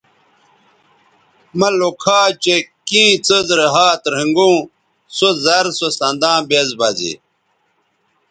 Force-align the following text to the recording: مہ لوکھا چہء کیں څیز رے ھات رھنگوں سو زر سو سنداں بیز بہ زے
مہ 1.57 1.69
لوکھا 1.79 2.19
چہء 2.43 2.59
کیں 2.87 3.11
څیز 3.25 3.47
رے 3.57 3.67
ھات 3.75 4.01
رھنگوں 4.13 4.55
سو 5.17 5.27
زر 5.43 5.65
سو 5.77 5.87
سنداں 5.99 6.39
بیز 6.49 6.69
بہ 6.79 6.89
زے 6.97 7.13